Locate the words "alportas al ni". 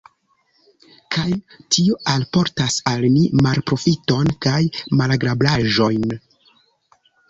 2.15-3.23